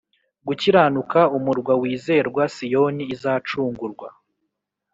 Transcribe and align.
Gukiranuka 0.47 1.19
Umurwa 1.37 1.73
Wizerwa 1.81 2.43
Siyoni 2.55 3.03
izacungurwa 3.15 4.07